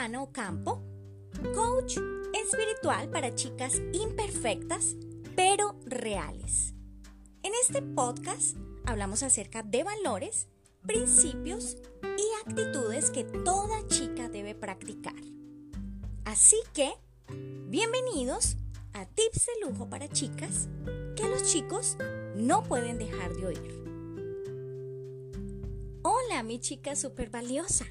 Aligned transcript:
Ocampo, 0.00 0.82
coach 1.54 1.98
espiritual 2.32 3.10
para 3.10 3.34
chicas 3.34 3.82
imperfectas 3.92 4.96
pero 5.36 5.78
reales. 5.84 6.72
En 7.42 7.52
este 7.60 7.82
podcast 7.82 8.56
hablamos 8.86 9.22
acerca 9.22 9.62
de 9.62 9.84
valores, 9.84 10.48
principios 10.86 11.76
y 12.02 12.48
actitudes 12.48 13.10
que 13.10 13.24
toda 13.24 13.86
chica 13.88 14.30
debe 14.30 14.54
practicar. 14.54 15.20
Así 16.24 16.56
que, 16.72 16.94
bienvenidos 17.68 18.56
a 18.94 19.04
Tips 19.04 19.46
de 19.46 19.66
Lujo 19.66 19.90
para 19.90 20.08
Chicas 20.08 20.70
que 21.14 21.28
los 21.28 21.44
chicos 21.52 21.98
no 22.36 22.62
pueden 22.62 22.96
dejar 22.96 23.34
de 23.34 23.46
oír. 23.48 23.84
Hola 26.02 26.42
mi 26.42 26.58
chica 26.58 26.96
super 26.96 27.28
valiosa. 27.28 27.84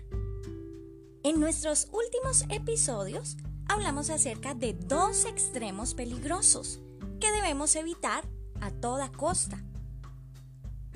En 1.21 1.41
nuestros 1.41 1.89
últimos 1.91 2.45
episodios 2.49 3.35
hablamos 3.67 4.09
acerca 4.09 4.53
de 4.53 4.73
dos 4.73 5.25
extremos 5.25 5.93
peligrosos 5.93 6.79
que 7.19 7.29
debemos 7.33 7.75
evitar 7.75 8.23
a 8.61 8.71
toda 8.71 9.11
costa. 9.11 9.61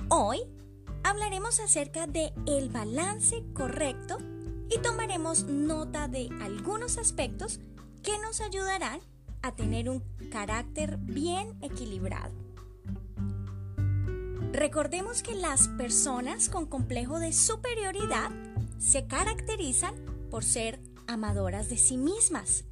Hoy 0.07 0.39
hablaremos 1.03 1.59
acerca 1.59 2.07
de 2.07 2.31
el 2.47 2.69
balance 2.69 3.43
correcto 3.53 4.17
y 4.69 4.79
tomaremos 4.79 5.43
nota 5.43 6.07
de 6.07 6.29
algunos 6.41 6.97
aspectos 6.97 7.59
que 8.01 8.17
nos 8.19 8.39
ayudarán 8.39 9.01
a 9.41 9.53
tener 9.53 9.89
un 9.89 10.01
carácter 10.31 10.95
bien 10.99 11.57
equilibrado. 11.61 12.33
Recordemos 14.53 15.21
que 15.21 15.35
las 15.35 15.67
personas 15.67 16.47
con 16.47 16.65
complejo 16.65 17.19
de 17.19 17.33
superioridad 17.33 18.31
se 18.79 19.05
caracterizan 19.05 20.12
por 20.33 20.43
ser 20.43 20.79
amadoras 21.05 21.69
de 21.69 21.77
sí 21.77 21.95
mismas, 21.95 22.63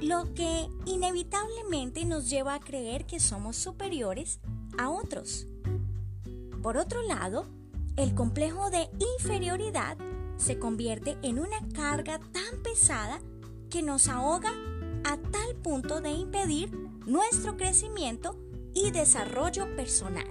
lo 0.00 0.32
que 0.34 0.68
inevitablemente 0.86 2.04
nos 2.04 2.30
lleva 2.30 2.54
a 2.54 2.60
creer 2.60 3.06
que 3.06 3.18
somos 3.18 3.56
superiores 3.56 4.38
a 4.78 4.88
otros. 4.88 5.48
Por 6.62 6.76
otro 6.76 7.02
lado, 7.02 7.48
el 7.96 8.14
complejo 8.14 8.70
de 8.70 8.88
inferioridad 9.18 9.98
se 10.36 10.60
convierte 10.60 11.18
en 11.22 11.40
una 11.40 11.58
carga 11.74 12.20
tan 12.20 12.62
pesada 12.62 13.20
que 13.68 13.82
nos 13.82 14.06
ahoga 14.06 14.52
a 15.02 15.16
tal 15.16 15.56
punto 15.56 16.00
de 16.00 16.12
impedir 16.12 16.70
nuestro 17.04 17.56
crecimiento 17.56 18.38
y 18.74 18.92
desarrollo 18.92 19.74
personal. 19.74 20.30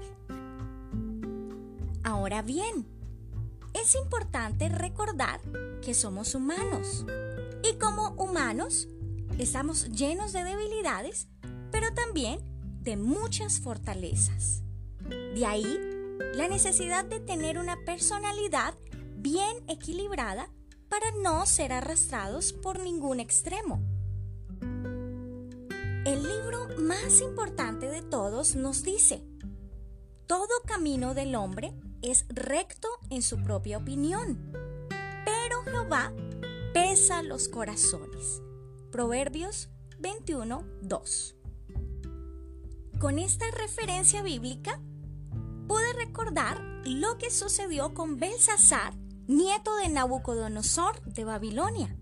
Ahora 2.05 2.41
bien, 2.43 2.87
es 3.81 3.95
importante 3.95 4.69
recordar 4.69 5.41
que 5.81 5.93
somos 5.93 6.35
humanos 6.35 7.05
y 7.63 7.77
como 7.77 8.09
humanos 8.11 8.87
estamos 9.37 9.89
llenos 9.89 10.33
de 10.33 10.43
debilidades, 10.43 11.27
pero 11.71 11.93
también 11.93 12.39
de 12.81 12.97
muchas 12.97 13.59
fortalezas. 13.59 14.63
De 14.99 15.45
ahí 15.45 15.79
la 16.33 16.47
necesidad 16.47 17.05
de 17.05 17.19
tener 17.19 17.59
una 17.59 17.77
personalidad 17.85 18.73
bien 19.15 19.57
equilibrada 19.67 20.49
para 20.89 21.11
no 21.21 21.45
ser 21.45 21.73
arrastrados 21.73 22.53
por 22.53 22.79
ningún 22.79 23.19
extremo. 23.19 23.81
El 26.05 26.23
libro 26.23 26.67
más 26.79 27.19
importante 27.21 27.87
de 27.87 28.01
todos 28.01 28.55
nos 28.55 28.83
dice, 28.83 29.23
todo 30.25 30.47
camino 30.65 31.13
del 31.13 31.35
hombre 31.35 31.73
es 32.07 32.25
recto 32.29 32.87
en 33.09 33.21
su 33.21 33.43
propia 33.43 33.77
opinión, 33.77 34.53
pero 35.25 35.61
Jehová 35.63 36.13
pesa 36.73 37.21
los 37.21 37.49
corazones. 37.49 38.41
Proverbios 38.91 39.69
21, 39.99 40.63
2. 40.83 41.35
Con 42.99 43.19
esta 43.19 43.45
referencia 43.51 44.21
bíblica, 44.21 44.79
pude 45.67 45.91
recordar 45.93 46.61
lo 46.85 47.17
que 47.17 47.29
sucedió 47.29 47.93
con 47.93 48.17
Belsasar, 48.17 48.93
nieto 49.27 49.75
de 49.75 49.89
Nabucodonosor 49.89 51.03
de 51.03 51.25
Babilonia. 51.25 51.93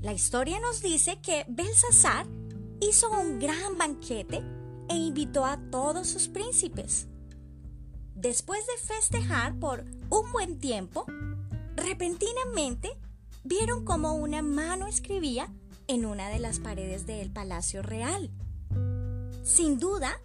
La 0.00 0.12
historia 0.14 0.58
nos 0.58 0.82
dice 0.82 1.20
que 1.22 1.46
Belsasar 1.48 2.26
hizo 2.80 3.08
un 3.10 3.38
gran 3.38 3.78
banquete 3.78 4.42
e 4.88 4.96
invitó 4.96 5.44
a 5.44 5.58
todos 5.70 6.08
sus 6.08 6.26
príncipes. 6.26 7.06
Después 8.16 8.66
de 8.66 8.78
festejar 8.78 9.58
por 9.58 9.84
un 10.08 10.32
buen 10.32 10.58
tiempo, 10.58 11.04
repentinamente 11.76 12.96
vieron 13.44 13.84
como 13.84 14.14
una 14.14 14.40
mano 14.40 14.86
escribía 14.86 15.52
en 15.86 16.06
una 16.06 16.30
de 16.30 16.38
las 16.38 16.58
paredes 16.58 17.04
del 17.04 17.30
palacio 17.30 17.82
real. 17.82 18.30
Sin 19.44 19.78
duda, 19.78 20.18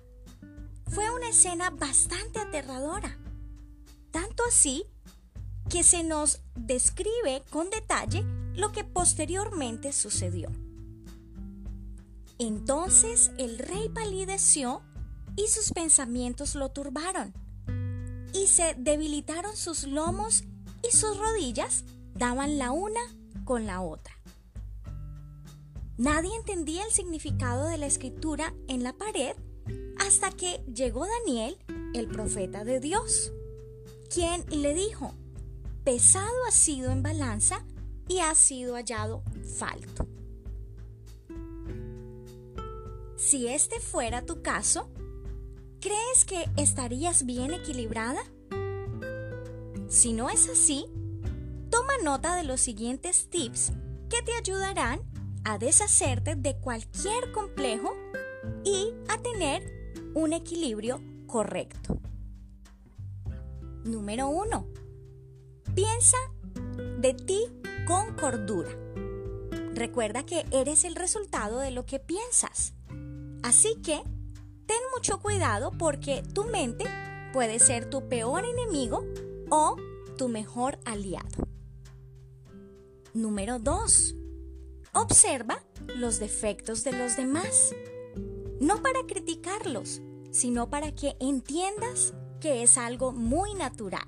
fue 0.87 1.11
una 1.11 1.27
escena 1.27 1.69
bastante 1.69 2.39
aterradora, 2.39 3.17
tanto 4.09 4.43
así 4.47 4.85
que 5.69 5.83
se 5.83 6.03
nos 6.05 6.41
describe 6.55 7.43
con 7.49 7.69
detalle 7.69 8.23
lo 8.55 8.71
que 8.71 8.85
posteriormente 8.85 9.91
sucedió. 9.91 10.49
Entonces 12.39 13.31
el 13.37 13.59
rey 13.59 13.89
palideció 13.89 14.81
y 15.35 15.47
sus 15.47 15.73
pensamientos 15.73 16.55
lo 16.55 16.69
turbaron 16.69 17.40
y 18.41 18.47
se 18.47 18.73
debilitaron 18.75 19.55
sus 19.55 19.83
lomos 19.83 20.43
y 20.81 20.95
sus 20.95 21.15
rodillas 21.17 21.83
daban 22.15 22.57
la 22.57 22.71
una 22.71 22.99
con 23.45 23.67
la 23.67 23.81
otra. 23.81 24.15
Nadie 25.97 26.35
entendía 26.35 26.83
el 26.83 26.91
significado 26.91 27.67
de 27.67 27.77
la 27.77 27.85
escritura 27.85 28.55
en 28.67 28.81
la 28.81 28.93
pared 28.93 29.35
hasta 29.99 30.31
que 30.31 30.63
llegó 30.73 31.05
Daniel, 31.05 31.55
el 31.93 32.07
profeta 32.07 32.63
de 32.63 32.79
Dios, 32.79 33.31
quien 34.09 34.43
le 34.49 34.73
dijo, 34.73 35.13
pesado 35.83 36.33
ha 36.47 36.51
sido 36.51 36.89
en 36.91 37.03
balanza 37.03 37.63
y 38.07 38.19
ha 38.19 38.33
sido 38.33 38.73
hallado 38.73 39.21
falto. 39.59 40.07
Si 43.17 43.47
este 43.47 43.79
fuera 43.79 44.25
tu 44.25 44.41
caso, 44.41 44.89
¿Crees 45.81 46.25
que 46.25 46.47
estarías 46.57 47.25
bien 47.25 47.55
equilibrada? 47.55 48.21
Si 49.87 50.13
no 50.13 50.29
es 50.29 50.47
así, 50.47 50.85
toma 51.71 51.93
nota 52.03 52.35
de 52.35 52.43
los 52.43 52.61
siguientes 52.61 53.31
tips 53.31 53.71
que 54.07 54.21
te 54.21 54.31
ayudarán 54.33 55.01
a 55.43 55.57
deshacerte 55.57 56.35
de 56.35 56.55
cualquier 56.57 57.31
complejo 57.31 57.95
y 58.63 58.93
a 59.09 59.17
tener 59.23 59.63
un 60.13 60.33
equilibrio 60.33 61.01
correcto. 61.25 61.99
Número 63.83 64.29
1. 64.29 64.67
Piensa 65.73 66.17
de 66.99 67.15
ti 67.15 67.41
con 67.87 68.15
cordura. 68.15 68.69
Recuerda 69.73 70.27
que 70.27 70.45
eres 70.51 70.83
el 70.83 70.93
resultado 70.93 71.57
de 71.57 71.71
lo 71.71 71.87
que 71.87 71.97
piensas. 71.97 72.75
Así 73.41 73.81
que 73.81 74.03
ten 74.71 74.79
mucho 74.95 75.19
cuidado 75.19 75.71
porque 75.77 76.23
tu 76.33 76.45
mente 76.45 76.85
puede 77.33 77.59
ser 77.59 77.89
tu 77.89 78.07
peor 78.07 78.45
enemigo 78.45 79.03
o 79.49 79.75
tu 80.17 80.29
mejor 80.29 80.79
aliado. 80.85 81.45
Número 83.13 83.59
2. 83.59 84.15
Observa 84.93 85.61
los 85.97 86.19
defectos 86.19 86.85
de 86.85 86.93
los 86.93 87.17
demás. 87.17 87.75
No 88.61 88.81
para 88.81 89.05
criticarlos, 89.05 90.01
sino 90.31 90.69
para 90.69 90.95
que 90.95 91.17
entiendas 91.19 92.13
que 92.39 92.63
es 92.63 92.77
algo 92.77 93.11
muy 93.11 93.53
natural. 93.55 94.07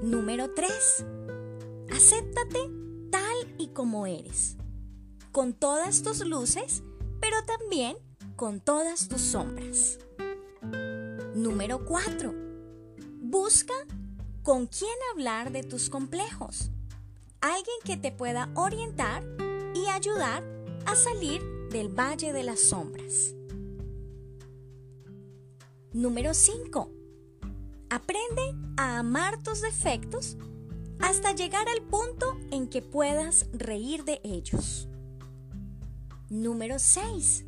Número 0.00 0.54
3. 0.54 1.04
Acéptate 1.90 2.70
tal 3.10 3.54
y 3.58 3.66
como 3.68 4.06
eres, 4.06 4.56
con 5.32 5.54
todas 5.54 6.04
tus 6.04 6.24
luces, 6.24 6.84
pero 7.20 7.36
también 7.44 7.96
con 8.36 8.60
todas 8.60 9.08
tus 9.08 9.22
sombras. 9.22 9.98
Número 11.34 11.84
4. 11.86 12.34
Busca 13.22 13.74
con 14.42 14.66
quién 14.66 14.94
hablar 15.12 15.52
de 15.52 15.62
tus 15.62 15.88
complejos. 15.88 16.70
Alguien 17.40 17.76
que 17.84 17.96
te 17.96 18.12
pueda 18.12 18.50
orientar 18.54 19.24
y 19.74 19.86
ayudar 19.88 20.44
a 20.84 20.94
salir 20.94 21.42
del 21.70 21.88
valle 21.88 22.34
de 22.34 22.42
las 22.42 22.60
sombras. 22.60 23.34
Número 25.92 26.34
5. 26.34 26.90
Aprende 27.88 28.54
a 28.76 28.98
amar 28.98 29.42
tus 29.42 29.62
defectos 29.62 30.36
hasta 31.00 31.32
llegar 31.32 31.66
al 31.68 31.82
punto 31.82 32.36
en 32.50 32.68
que 32.68 32.82
puedas 32.82 33.46
reír 33.54 34.04
de 34.04 34.20
ellos. 34.24 34.88
Número 36.28 36.78
6. 36.78 37.45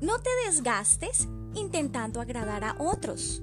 No 0.00 0.18
te 0.18 0.28
desgastes 0.44 1.26
intentando 1.54 2.20
agradar 2.20 2.64
a 2.64 2.76
otros. 2.78 3.42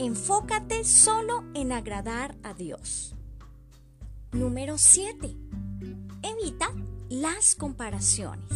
Enfócate 0.00 0.82
solo 0.82 1.44
en 1.54 1.70
agradar 1.70 2.34
a 2.42 2.54
Dios. 2.54 3.14
Número 4.32 4.78
7. 4.78 5.36
evita 6.22 6.72
las 7.08 7.54
comparaciones. 7.54 8.50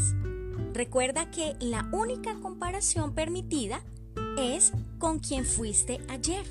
Recuerda 0.73 1.31
que 1.31 1.55
la 1.61 1.88
única 1.93 2.35
comparación 2.41 3.15
permitida 3.15 3.85
es 4.37 4.73
con 4.99 5.21
quien 5.21 5.44
fuiste 5.44 6.00
ayer. 6.09 6.44